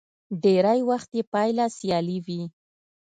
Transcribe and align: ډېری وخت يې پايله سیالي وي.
ډېری 0.43 0.79
وخت 0.89 1.09
يې 1.17 1.23
پايله 1.33 1.65
سیالي 1.77 2.17
وي. 2.25 2.41